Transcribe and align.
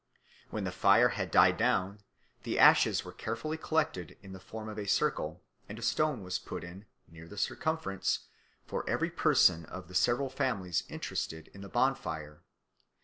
When 0.49 0.63
the 0.63 0.71
fire 0.71 1.09
had 1.09 1.29
died 1.29 1.57
down, 1.57 1.99
the 2.41 2.57
ashes 2.57 3.05
were 3.05 3.11
carefully 3.11 3.55
collected 3.55 4.17
in 4.23 4.33
the 4.33 4.39
form 4.39 4.67
of 4.67 4.79
a 4.79 4.87
circle, 4.87 5.43
and 5.69 5.77
a 5.77 5.83
stone 5.83 6.23
was 6.23 6.39
put 6.39 6.63
in, 6.63 6.85
near 7.07 7.27
the 7.27 7.37
circumference, 7.37 8.21
for 8.65 8.83
every 8.89 9.11
person 9.11 9.63
of 9.67 9.89
the 9.89 9.93
several 9.93 10.31
families 10.31 10.85
interested 10.89 11.49
in 11.49 11.61
the 11.61 11.69
bonfire. 11.69 12.41